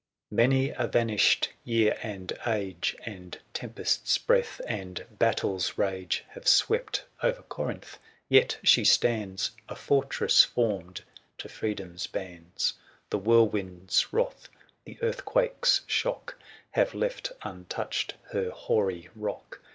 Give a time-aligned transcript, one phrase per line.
[0.31, 7.43] Many a vanished year and age, And tempest's breath, and battle's rage, Have swept o'er
[7.49, 11.03] Corinth; yet she stands A fortress formed
[11.37, 12.73] to Freedom's hands.
[13.11, 14.49] The whirlwind's wrath,
[14.85, 19.61] the earthquake's shock, 5 Have left untouched her hoary rock.